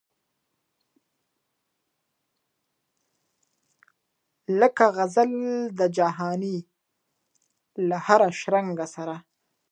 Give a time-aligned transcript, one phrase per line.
[4.59, 5.31] لکه غزل
[5.79, 6.57] د جهاني
[7.89, 9.15] له هره شرنګه سره